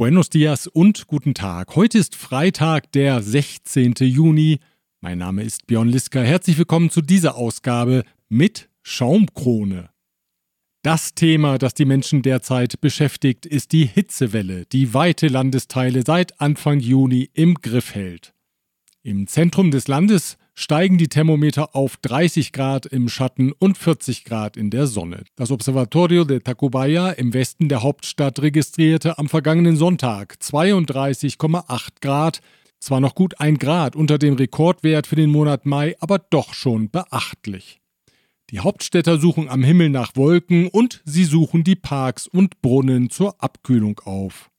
[0.00, 1.76] Buenos dias und guten Tag.
[1.76, 3.92] Heute ist Freitag, der 16.
[3.98, 4.58] Juni.
[5.02, 6.20] Mein Name ist Björn Liska.
[6.22, 9.90] Herzlich willkommen zu dieser Ausgabe mit Schaumkrone.
[10.80, 16.80] Das Thema, das die Menschen derzeit beschäftigt, ist die Hitzewelle, die weite Landesteile seit Anfang
[16.80, 18.32] Juni im Griff hält.
[19.02, 24.56] Im Zentrum des Landes steigen die Thermometer auf 30 Grad im Schatten und 40 Grad
[24.56, 25.24] in der Sonne.
[25.36, 32.40] Das Observatorio de Tacubaya im Westen der Hauptstadt registrierte am vergangenen Sonntag 32,8 Grad,
[32.78, 36.90] zwar noch gut ein Grad unter dem Rekordwert für den Monat Mai, aber doch schon
[36.90, 37.80] beachtlich.
[38.50, 43.42] Die Hauptstädter suchen am Himmel nach Wolken und sie suchen die Parks und Brunnen zur
[43.42, 44.50] Abkühlung auf.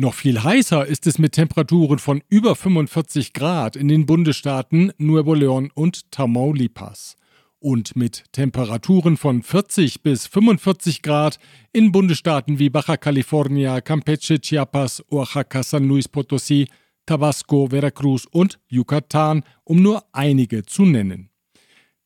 [0.00, 5.34] Noch viel heißer ist es mit Temperaturen von über 45 Grad in den Bundesstaaten Nuevo
[5.34, 7.16] León und Tamaulipas
[7.58, 11.40] und mit Temperaturen von 40 bis 45 Grad
[11.72, 16.68] in Bundesstaaten wie Baja California, Campeche, Chiapas, Oaxaca, San Luis Potosí,
[17.04, 21.30] Tabasco, Veracruz und Yucatan, um nur einige zu nennen.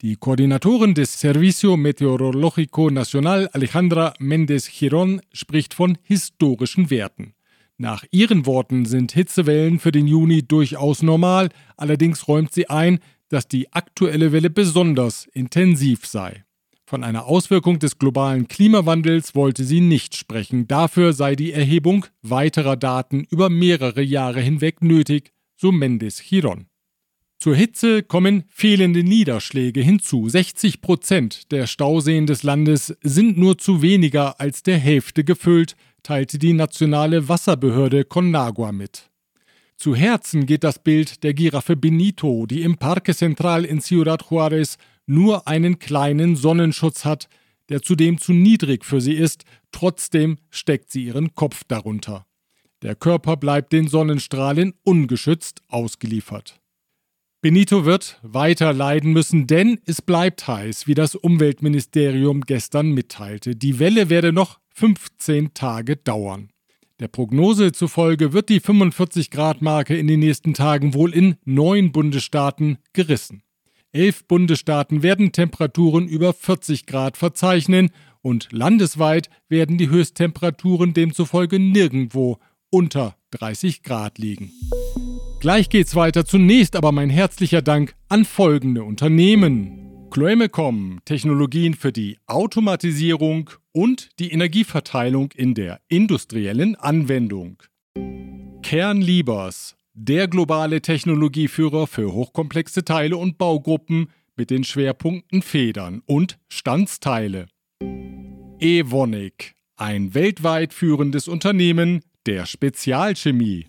[0.00, 7.34] Die Koordinatorin des Servicio Meteorológico Nacional, Alejandra Méndez Girón, spricht von historischen Werten.
[7.82, 13.48] Nach ihren Worten sind Hitzewellen für den Juni durchaus normal, allerdings räumt sie ein, dass
[13.48, 16.44] die aktuelle Welle besonders intensiv sei.
[16.86, 22.76] Von einer Auswirkung des globalen Klimawandels wollte sie nicht sprechen, dafür sei die Erhebung weiterer
[22.76, 26.66] Daten über mehrere Jahre hinweg nötig, so Mendes Chiron.
[27.40, 30.28] Zur Hitze kommen fehlende Niederschläge hinzu.
[30.28, 36.38] 60 Prozent der Stauseen des Landes sind nur zu weniger als der Hälfte gefüllt, teilte
[36.38, 39.10] die nationale Wasserbehörde Conagua mit.
[39.76, 44.76] Zu Herzen geht das Bild der Giraffe Benito, die im Parque Central in Ciudad Juárez
[45.06, 47.28] nur einen kleinen Sonnenschutz hat,
[47.68, 52.26] der zudem zu niedrig für sie ist, trotzdem steckt sie ihren Kopf darunter.
[52.82, 56.60] Der Körper bleibt den Sonnenstrahlen ungeschützt ausgeliefert.
[57.40, 63.56] Benito wird weiter leiden müssen, denn es bleibt heiß, wie das Umweltministerium gestern mitteilte.
[63.56, 66.50] Die Welle werde noch 15 Tage dauern.
[67.00, 73.42] Der Prognose zufolge wird die 45-Grad-Marke in den nächsten Tagen wohl in neun Bundesstaaten gerissen.
[73.92, 77.90] Elf Bundesstaaten werden Temperaturen über 40 Grad verzeichnen
[78.22, 82.38] und landesweit werden die Höchsttemperaturen demzufolge nirgendwo
[82.70, 84.50] unter 30 Grad liegen.
[85.40, 86.24] Gleich geht's weiter.
[86.24, 90.08] Zunächst aber mein herzlicher Dank an folgende Unternehmen.
[90.10, 97.62] Chloemecom, Technologien für die Automatisierung und die Energieverteilung in der industriellen Anwendung.
[98.62, 107.48] Kernliebers, der globale Technologieführer für hochkomplexe Teile und Baugruppen mit den Schwerpunkten Federn und Standsteile.
[108.60, 113.66] Evonik, ein weltweit führendes Unternehmen der Spezialchemie.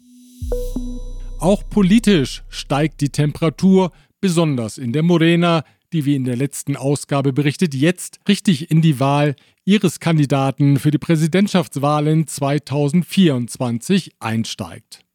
[1.39, 3.91] Auch politisch steigt die Temperatur,
[4.21, 8.99] besonders in der Morena, die wie in der letzten Ausgabe berichtet, jetzt richtig in die
[8.99, 15.05] Wahl ihres Kandidaten für die Präsidentschaftswahlen 2024 einsteigt.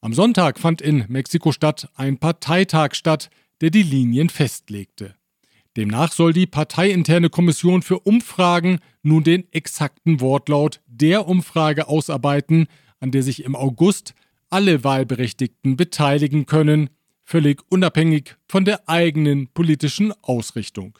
[0.00, 5.14] Am Sonntag fand in Mexiko-Stadt ein Parteitag statt, der die Linien festlegte.
[5.76, 12.66] Demnach soll die parteiinterne Kommission für Umfragen nun den exakten Wortlaut der Umfrage ausarbeiten,
[12.98, 14.14] an der sich im August
[14.48, 16.88] alle Wahlberechtigten beteiligen können,
[17.26, 20.98] völlig unabhängig von der eigenen politischen Ausrichtung.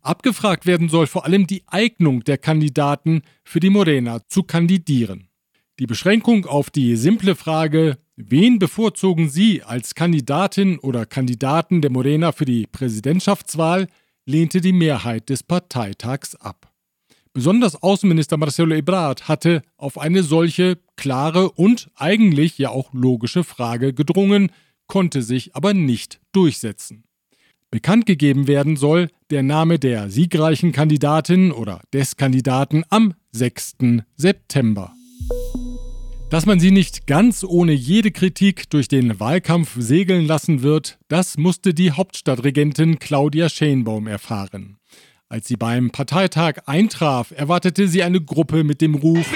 [0.00, 5.28] Abgefragt werden soll vor allem die Eignung der Kandidaten für die Morena zu kandidieren.
[5.80, 12.32] Die Beschränkung auf die simple Frage, wen bevorzugen Sie als Kandidatin oder Kandidaten der Morena
[12.32, 13.88] für die Präsidentschaftswahl,
[14.26, 16.72] lehnte die Mehrheit des Parteitags ab.
[17.32, 23.92] Besonders Außenminister Marcelo Ebrard hatte auf eine solche klare und eigentlich ja auch logische Frage
[23.92, 24.50] gedrungen,
[24.88, 27.04] konnte sich aber nicht durchsetzen.
[27.70, 33.76] Bekannt gegeben werden soll der Name der siegreichen Kandidatin oder des Kandidaten am 6.
[34.16, 34.92] September.
[36.30, 41.38] Dass man sie nicht ganz ohne jede Kritik durch den Wahlkampf segeln lassen wird, das
[41.38, 44.78] musste die Hauptstadtregentin Claudia Schenbaum erfahren.
[45.28, 49.26] Als sie beim Parteitag eintraf, erwartete sie eine Gruppe mit dem Ruf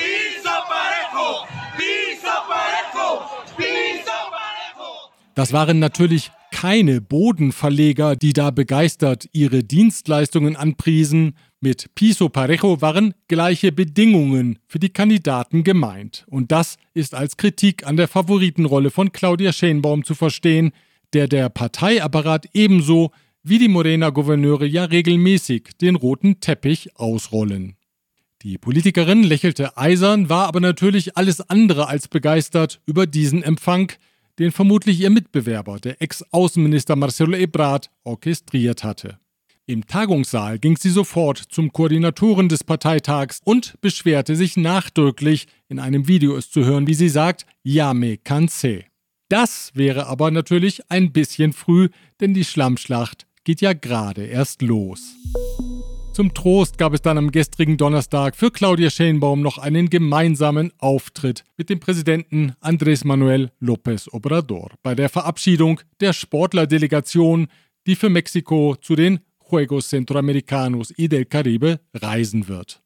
[5.35, 11.37] Das waren natürlich keine Bodenverleger, die da begeistert ihre Dienstleistungen anpriesen.
[11.61, 16.25] Mit Piso Parejo waren gleiche Bedingungen für die Kandidaten gemeint.
[16.29, 20.73] Und das ist als Kritik an der Favoritenrolle von Claudia Schenbaum zu verstehen,
[21.15, 23.11] der der Parteiapparat ebenso
[23.43, 27.77] wie die Morena-Gouverneure ja regelmäßig den roten Teppich ausrollen.
[28.43, 33.93] Die Politikerin lächelte eisern, war aber natürlich alles andere als begeistert über diesen Empfang,
[34.39, 39.19] den vermutlich ihr Mitbewerber, der Ex-Außenminister Marcelo Ebrard, orchestriert hatte.
[39.67, 46.09] Im Tagungssaal ging sie sofort zum Koordinatoren des Parteitags und beschwerte sich nachdrücklich, in einem
[46.09, 48.85] Video ist zu hören, wie sie sagt, ja me cansé.
[49.29, 51.89] Das wäre aber natürlich ein bisschen früh,
[52.21, 55.15] denn die Schlammschlacht geht ja gerade erst los.
[56.13, 61.43] Zum Trost gab es dann am gestrigen Donnerstag für Claudia Schenbaum noch einen gemeinsamen Auftritt
[61.57, 67.47] mit dem Präsidenten Andrés Manuel López Obrador bei der Verabschiedung der Sportlerdelegation,
[67.87, 69.21] die für Mexiko zu den
[69.51, 72.83] Juegos Centroamericanos y del Caribe reisen wird.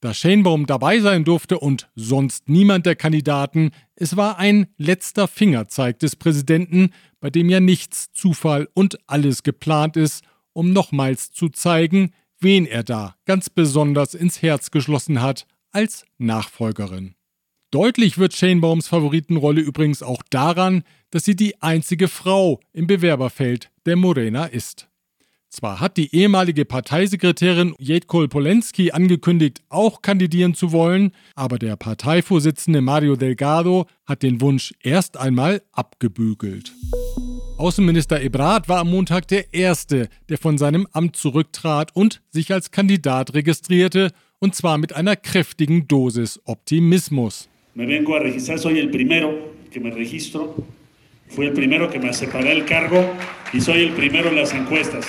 [0.00, 5.98] Da Schenbaum dabei sein durfte und sonst niemand der Kandidaten, es war ein letzter Fingerzeig
[5.98, 10.24] des Präsidenten, bei dem ja nichts Zufall und alles geplant ist,
[10.54, 17.14] um nochmals zu zeigen, wen er da ganz besonders ins Herz geschlossen hat als Nachfolgerin.
[17.70, 23.96] Deutlich wird Shanebaums Favoritenrolle übrigens auch daran, dass sie die einzige Frau im Bewerberfeld der
[23.96, 24.88] Morena ist.
[25.50, 32.80] Zwar hat die ehemalige Parteisekretärin Jedkol Polensky angekündigt, auch kandidieren zu wollen, aber der Parteivorsitzende
[32.80, 36.72] Mario Delgado hat den Wunsch erst einmal abgebügelt.
[37.60, 42.70] Außenminister Ebrard war am Montag der Erste, der von seinem Amt zurücktrat und sich als
[42.70, 47.50] Kandidat registrierte, und zwar mit einer kräftigen Dosis Optimismus.
[47.74, 50.54] Me vengo a registrar, soy el primero que me registro.
[51.28, 53.04] Fui el primero que me separé el cargo
[53.52, 55.04] y soy el primero en las encuestas.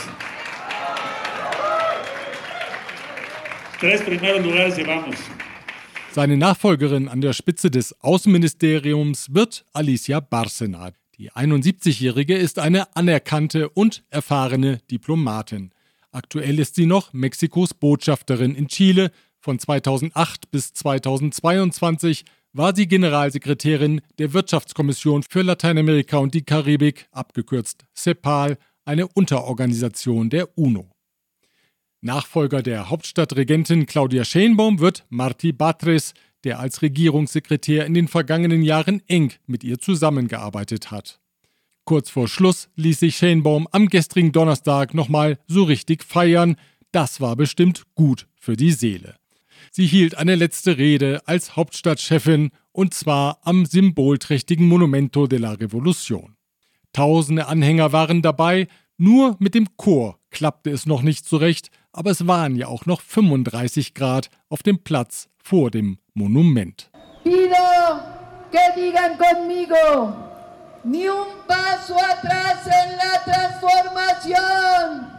[3.79, 5.15] Tres primeros lugares llevamos.
[6.11, 11.00] Seine Nachfolgerin an der Spitze des Außenministeriums wird Alicia Barsenat.
[11.21, 15.69] Die 71-Jährige ist eine anerkannte und erfahrene Diplomatin.
[16.11, 19.11] Aktuell ist sie noch Mexikos Botschafterin in Chile.
[19.39, 27.85] Von 2008 bis 2022 war sie Generalsekretärin der Wirtschaftskommission für Lateinamerika und die Karibik, abgekürzt
[27.93, 30.89] CEPAL, eine Unterorganisation der UNO.
[32.01, 39.01] Nachfolger der Hauptstadtregentin Claudia Schenbaum wird Marti Batres, der als Regierungssekretär in den vergangenen Jahren
[39.07, 41.19] eng mit ihr zusammengearbeitet hat.
[41.85, 46.55] Kurz vor Schluss ließ sich Schenbaum am gestrigen Donnerstag nochmal so richtig feiern.
[46.91, 49.15] Das war bestimmt gut für die Seele.
[49.71, 56.35] Sie hielt eine letzte Rede als Hauptstadtchefin und zwar am symbolträchtigen Monumento de la Revolution.
[56.93, 58.67] Tausende Anhänger waren dabei,
[58.97, 62.85] nur mit dem Chor klappte es noch nicht so recht, aber es waren ja auch
[62.85, 66.89] noch 35 Grad auf dem Platz vor dem Monument.
[67.23, 67.65] Pido
[68.53, 70.15] que digan conmigo,
[70.85, 75.11] ni un paso atrás en la transformación.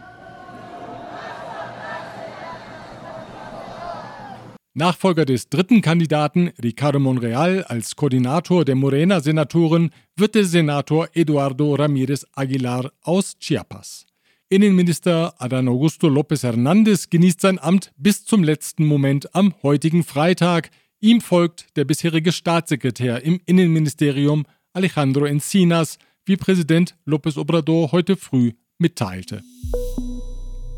[4.75, 12.25] Nachfolger des dritten Kandidaten, Ricardo Monreal, als Koordinator der Morena-Senatoren, wird der Senator Eduardo Ramírez
[12.33, 14.07] Aguilar aus Chiapas.
[14.53, 20.69] Innenminister Adán Augusto López Hernández genießt sein Amt bis zum letzten Moment am heutigen Freitag.
[20.99, 28.51] Ihm folgt der bisherige Staatssekretär im Innenministerium Alejandro Encinas, wie Präsident López Obrador heute früh
[28.77, 29.41] mitteilte.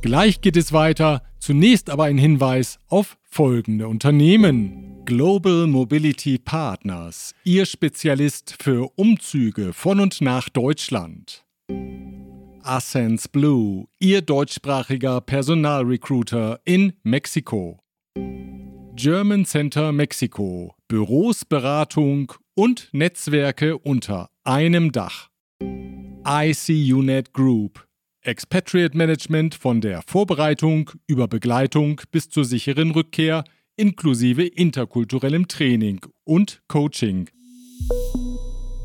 [0.01, 5.04] Gleich geht es weiter, zunächst aber ein Hinweis auf folgende Unternehmen.
[5.04, 11.44] Global Mobility Partners, Ihr Spezialist für Umzüge von und nach Deutschland.
[12.65, 17.79] Ascens Blue, Ihr deutschsprachiger Personalrecruiter in Mexiko.
[18.95, 25.29] German Center Mexiko, Büros, Beratung und Netzwerke unter einem Dach.
[26.25, 27.86] ICUNET Group,
[28.22, 33.43] Expatriate Management von der Vorbereitung über Begleitung bis zur sicheren Rückkehr
[33.75, 37.29] inklusive interkulturellem Training und Coaching.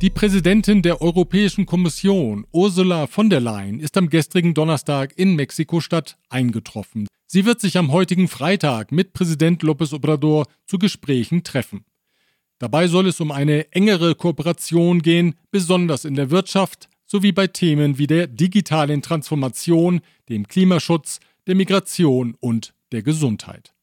[0.02, 6.16] Die Präsidentin der Europäischen Kommission, Ursula von der Leyen, ist am gestrigen Donnerstag in Mexiko-Stadt
[6.30, 7.07] eingetroffen.
[7.26, 11.85] Sie wird sich am heutigen Freitag mit Präsident López Obrador zu Gesprächen treffen.
[12.59, 17.99] Dabei soll es um eine engere Kooperation gehen, besonders in der Wirtschaft sowie bei Themen
[17.99, 23.75] wie der digitalen Transformation, dem Klimaschutz, der Migration und der Gesundheit.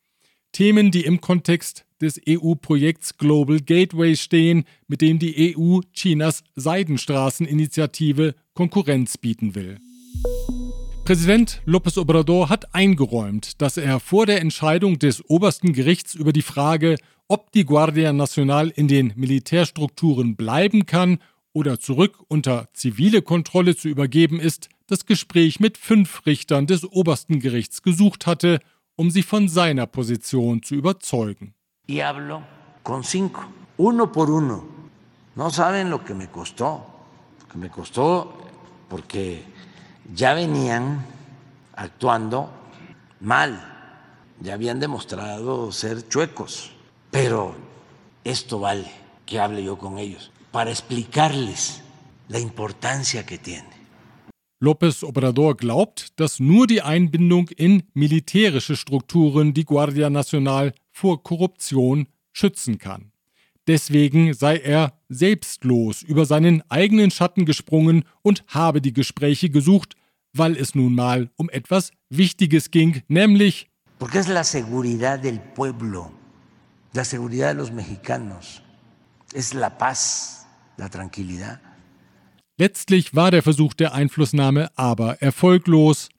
[0.58, 8.34] Themen, die im Kontext des EU-Projekts Global Gateway stehen, mit dem die EU Chinas Seidenstraßeninitiative
[8.56, 9.78] Konkurrenz bieten will.
[11.06, 16.42] Präsident López Obrador hat eingeräumt, dass er vor der Entscheidung des obersten Gerichts über die
[16.42, 16.96] Frage,
[17.28, 21.20] ob die Guardia Nacional in den Militärstrukturen bleiben kann
[21.54, 27.42] oder zurück unter zivile Kontrolle zu übergeben ist, das Gespräch mit fünf Richtern des obersten
[27.42, 28.60] Gerichts gesucht hatte
[28.98, 31.54] um sie von seiner Position zu überzeugen.
[31.88, 32.42] Y hablo
[32.84, 33.42] con cinco,
[33.78, 34.66] uno por uno.
[35.36, 36.86] No saben lo que me costó.
[37.40, 38.34] Lo que me costó
[38.90, 39.44] porque
[40.14, 41.06] ya venían
[41.76, 42.50] actuando
[43.20, 43.62] mal,
[44.42, 46.72] ya habían demostrado ser chuecos,
[47.12, 47.56] pero
[48.24, 48.92] esto vale
[49.26, 51.82] que hable yo con ellos para explicarles
[52.30, 53.70] la importancia que tiene.
[54.60, 62.08] López Obrador glaubt, dass nur die Einbindung in militärische Strukturen die Guardia Nacional vor Korruption
[62.34, 63.12] schützen kann.
[63.68, 69.96] Deswegen sei er selbstlos über seinen eigenen Schatten gesprungen und habe die Gespräche gesucht,
[70.34, 76.12] weil es nun mal um etwas Wichtiges ging, nämlich Porque es la seguridad del pueblo,
[76.94, 78.62] la seguridad de los mexicanos,
[79.34, 80.46] es la paz,
[80.78, 81.60] la tranquilidad.
[82.60, 86.10] Letztlich war der Versuch der Einflussnahme aber erfolglos.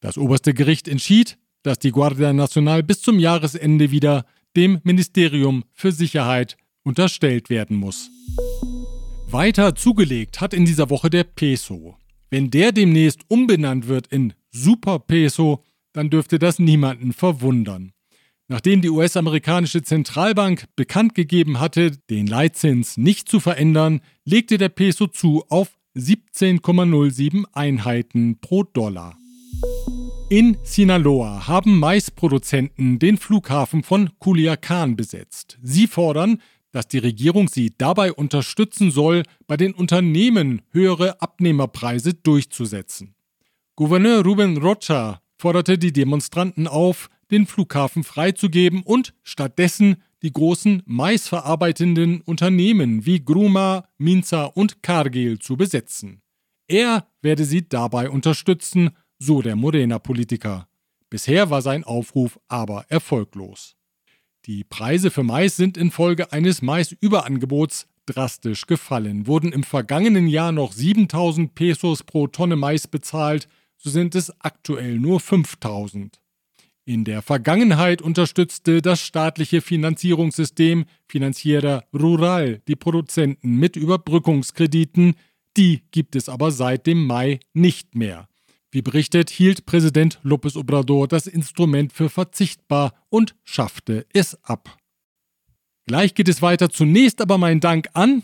[0.00, 4.26] Das oberste Gericht entschied, dass die Guardia Nacional bis zum Jahresende wieder
[4.56, 8.10] dem Ministerium für Sicherheit unterstellt werden muss.
[9.26, 11.96] Weiter zugelegt hat in dieser Woche der Peso.
[12.28, 17.92] Wenn der demnächst umbenannt wird in Super Peso, dann dürfte das niemanden verwundern.
[18.48, 25.08] Nachdem die US-amerikanische Zentralbank bekannt gegeben hatte, den Leitzins nicht zu verändern, legte der Peso
[25.08, 29.16] zu auf 17,07 Einheiten pro Dollar.
[30.28, 35.58] In Sinaloa haben Maisproduzenten den Flughafen von Culiacan besetzt.
[35.62, 43.14] Sie fordern, dass die Regierung sie dabei unterstützen soll, bei den Unternehmen höhere Abnehmerpreise durchzusetzen.
[43.74, 52.20] Gouverneur Ruben Rocha forderte die Demonstranten auf, den Flughafen freizugeben und stattdessen die großen maisverarbeitenden
[52.20, 56.20] Unternehmen wie Gruma, Minza und Cargill zu besetzen.
[56.66, 58.90] Er werde sie dabei unterstützen,
[59.20, 60.66] so der Morena-Politiker.
[61.10, 63.76] Bisher war sein Aufruf aber erfolglos.
[64.46, 69.28] Die Preise für Mais sind infolge eines Maisüberangebots drastisch gefallen.
[69.28, 74.98] Wurden im vergangenen Jahr noch 7000 Pesos pro Tonne Mais bezahlt, so sind es aktuell
[74.98, 76.20] nur 5000.
[76.88, 85.16] In der Vergangenheit unterstützte das staatliche Finanzierungssystem Financiera Rural die Produzenten mit Überbrückungskrediten,
[85.56, 88.28] die gibt es aber seit dem Mai nicht mehr.
[88.70, 94.76] Wie berichtet, hielt Präsident López Obrador das Instrument für verzichtbar und schaffte es ab.
[95.86, 96.70] Gleich geht es weiter.
[96.70, 98.22] Zunächst aber mein Dank an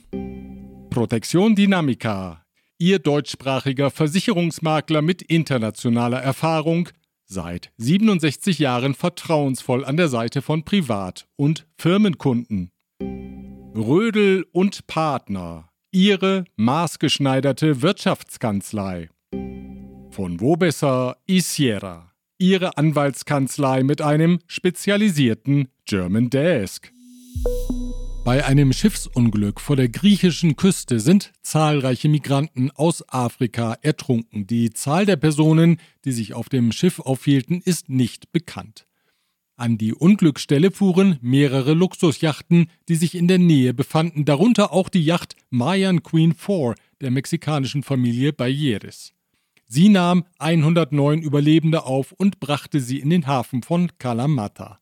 [0.88, 2.45] Protection Dynamica,
[2.78, 6.88] Ihr deutschsprachiger Versicherungsmakler mit internationaler Erfahrung,
[7.33, 12.71] seit 67 Jahren vertrauensvoll an der Seite von Privat- und Firmenkunden.
[13.75, 19.09] Rödel und Partner, Ihre maßgeschneiderte Wirtschaftskanzlei.
[20.11, 26.93] Von wo besser Isiera, Ihre Anwaltskanzlei mit einem spezialisierten German Desk.
[28.25, 34.47] Bei einem Schiffsunglück vor der griechischen Küste sind zahlreiche Migranten aus Afrika ertrunken.
[34.47, 38.87] Die Zahl der Personen, die sich auf dem Schiff aufhielten, ist nicht bekannt.
[39.57, 45.05] An die Unglücksstelle fuhren mehrere Luxusjachten, die sich in der Nähe befanden, darunter auch die
[45.05, 49.14] Yacht Mayan Queen 4 der mexikanischen Familie Bayeres.
[49.67, 54.82] Sie nahm 109 Überlebende auf und brachte sie in den Hafen von Kalamata.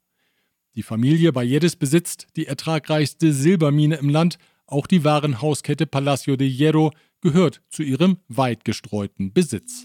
[0.77, 6.93] Die Familie Bayedes besitzt die ertragreichste Silbermine im Land, auch die Warenhauskette Palacio de Hierro
[7.21, 9.85] gehört zu ihrem weit gestreuten Besitz.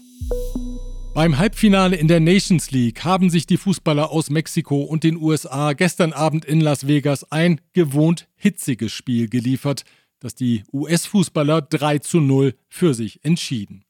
[1.12, 5.72] Beim Halbfinale in der Nations League haben sich die Fußballer aus Mexiko und den USA
[5.72, 9.84] gestern Abend in Las Vegas ein gewohnt hitziges Spiel geliefert,
[10.20, 13.85] das die US-Fußballer 3 zu 0 für sich entschieden.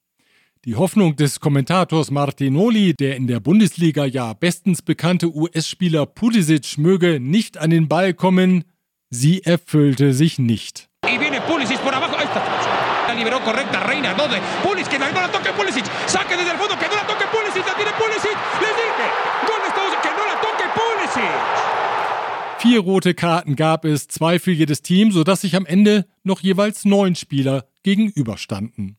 [0.66, 7.20] Die Hoffnung des Kommentators Martinoli, der in der Bundesliga ja bestens bekannte US-Spieler Pulisic möge
[7.20, 8.64] nicht an den Ball kommen,
[9.08, 10.88] sie erfüllte sich nicht.
[22.58, 26.84] Vier rote Karten gab es, zwei für jedes Team, sodass sich am Ende noch jeweils
[26.84, 28.98] neun Spieler gegenüberstanden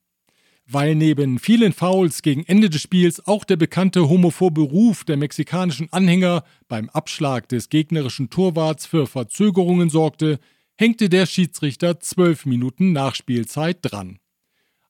[0.70, 5.92] weil neben vielen Fouls gegen Ende des Spiels auch der bekannte homophobe Ruf der mexikanischen
[5.92, 10.40] Anhänger beim Abschlag des gegnerischen Torwarts für Verzögerungen sorgte,
[10.76, 14.20] hängte der Schiedsrichter zwölf Minuten Nachspielzeit dran.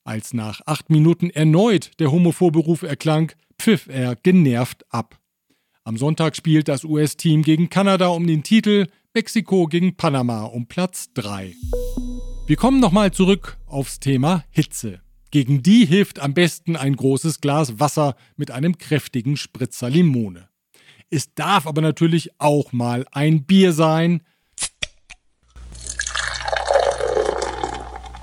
[0.04, 5.20] Als nach acht Minuten erneut der homophobe Ruf erklang, pfiff er genervt ab.
[5.84, 11.14] Am Sonntag spielt das US-Team gegen Kanada um den Titel, Mexiko gegen Panama um Platz
[11.14, 11.56] 3.
[12.46, 15.02] Wir kommen nochmal zurück aufs Thema Hitze.
[15.32, 20.48] Gegen die hilft am besten ein großes Glas Wasser mit einem kräftigen Spritzer Limone.
[21.10, 24.22] Es darf aber natürlich auch mal ein Bier sein.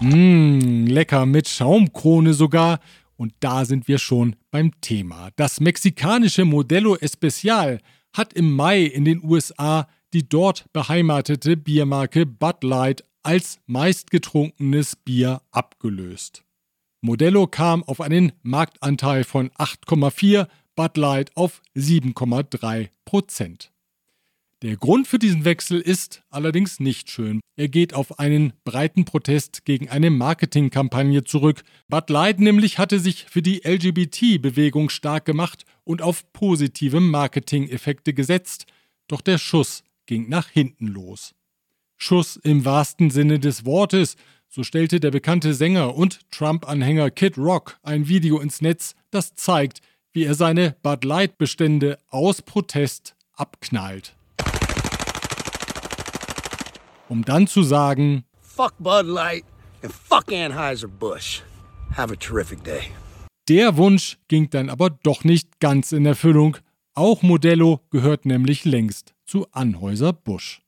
[0.00, 2.80] Mmh, lecker mit Schaumkrone sogar.
[3.16, 5.30] Und da sind wir schon beim Thema.
[5.36, 7.80] Das mexikanische Modelo Especial
[8.12, 15.42] hat im Mai in den USA die dort beheimatete Biermarke Bud Light als meistgetrunkenes Bier
[15.50, 16.44] abgelöst.
[17.04, 23.72] Modelo kam auf einen Marktanteil von 8,4, Bud Light auf 7,3 Prozent.
[24.62, 27.40] Der Grund für diesen Wechsel ist allerdings nicht schön.
[27.56, 31.62] Er geht auf einen breiten Protest gegen eine Marketingkampagne zurück.
[31.88, 38.64] Bud Light nämlich hatte sich für die LGBT-Bewegung stark gemacht und auf positive Marketing-Effekte gesetzt.
[39.08, 41.34] Doch der Schuss ging nach hinten los.
[41.98, 44.16] Schuss im wahrsten Sinne des Wortes,
[44.54, 49.80] so stellte der bekannte Sänger und Trump-Anhänger Kid Rock ein Video ins Netz, das zeigt,
[50.12, 54.14] wie er seine Bud Light-Bestände aus Protest abknallt
[57.08, 59.44] um dann zu sagen: Fuck Bud Light
[59.82, 61.42] and fuck Anheuser-Busch.
[61.96, 62.90] Have a terrific day.
[63.48, 66.56] Der Wunsch ging dann aber doch nicht ganz in Erfüllung.
[66.94, 70.63] Auch Modello gehört nämlich längst zu Anheuser-Busch.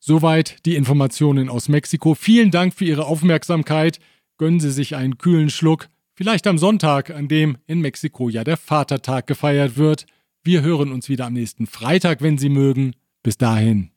[0.00, 2.14] Soweit die Informationen aus Mexiko.
[2.14, 3.98] Vielen Dank für Ihre Aufmerksamkeit.
[4.36, 8.56] Gönnen Sie sich einen kühlen Schluck, vielleicht am Sonntag, an dem in Mexiko ja der
[8.56, 10.06] Vatertag gefeiert wird.
[10.44, 12.94] Wir hören uns wieder am nächsten Freitag, wenn Sie mögen.
[13.22, 13.90] Bis dahin.